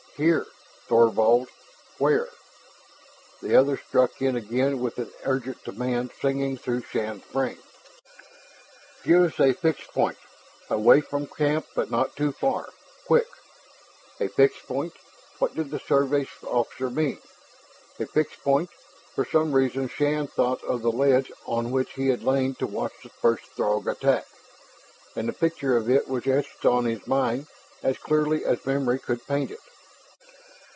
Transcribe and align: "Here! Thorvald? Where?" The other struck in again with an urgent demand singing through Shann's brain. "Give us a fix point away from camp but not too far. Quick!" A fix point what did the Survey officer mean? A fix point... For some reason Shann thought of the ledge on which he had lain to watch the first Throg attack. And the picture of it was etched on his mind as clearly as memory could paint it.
"Here! 0.17 0.45
Thorvald? 0.87 1.47
Where?" 1.97 2.29
The 3.41 3.55
other 3.55 3.75
struck 3.77 4.21
in 4.21 4.35
again 4.35 4.79
with 4.79 4.99
an 4.99 5.11
urgent 5.23 5.63
demand 5.63 6.11
singing 6.21 6.57
through 6.57 6.81
Shann's 6.83 7.23
brain. 7.33 7.57
"Give 9.03 9.23
us 9.23 9.39
a 9.39 9.53
fix 9.53 9.79
point 9.87 10.17
away 10.69 11.01
from 11.01 11.25
camp 11.25 11.65
but 11.73 11.89
not 11.89 12.15
too 12.15 12.33
far. 12.33 12.69
Quick!" 13.07 13.25
A 14.19 14.27
fix 14.27 14.57
point 14.61 14.93
what 15.39 15.55
did 15.55 15.71
the 15.71 15.79
Survey 15.79 16.27
officer 16.43 16.91
mean? 16.91 17.19
A 17.99 18.05
fix 18.05 18.35
point... 18.35 18.69
For 19.15 19.25
some 19.25 19.53
reason 19.53 19.87
Shann 19.87 20.27
thought 20.27 20.63
of 20.65 20.83
the 20.83 20.91
ledge 20.91 21.31
on 21.47 21.71
which 21.71 21.93
he 21.93 22.09
had 22.09 22.21
lain 22.21 22.53
to 22.55 22.67
watch 22.67 22.93
the 23.01 23.09
first 23.09 23.45
Throg 23.55 23.87
attack. 23.87 24.27
And 25.15 25.27
the 25.27 25.33
picture 25.33 25.77
of 25.77 25.89
it 25.89 26.07
was 26.07 26.27
etched 26.27 26.63
on 26.65 26.85
his 26.85 27.07
mind 27.07 27.47
as 27.81 27.97
clearly 27.97 28.45
as 28.45 28.63
memory 28.67 28.99
could 28.99 29.25
paint 29.25 29.49
it. 29.49 29.59